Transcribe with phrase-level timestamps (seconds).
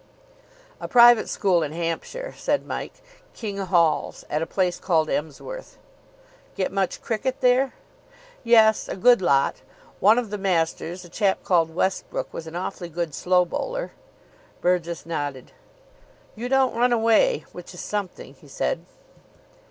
[0.79, 3.03] "A private school in Hampshire," said Mike.
[3.35, 4.25] "King Hall's.
[4.31, 5.77] At a place called Emsworth."
[6.57, 7.75] "Get much cricket there?"
[8.43, 9.57] "Yes, a good lot.
[9.99, 13.91] One of the masters, a chap called Westbrook, was an awfully good slow bowler."
[14.59, 15.51] Burgess nodded.
[16.35, 18.83] "You don't run away, which is something," he said.